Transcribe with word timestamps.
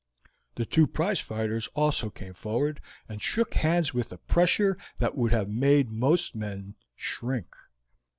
The 0.55 0.65
two 0.65 0.87
prize 0.87 1.19
fighters 1.19 1.67
also 1.75 2.09
came 2.09 2.33
forward, 2.33 2.81
and 3.07 3.21
shook 3.21 3.53
hands 3.53 3.93
with 3.93 4.11
a 4.11 4.17
pressure 4.17 4.75
that 4.97 5.15
would 5.15 5.31
have 5.31 5.47
made 5.47 5.91
most 5.91 6.33
men 6.35 6.73
shrink. 6.95 7.53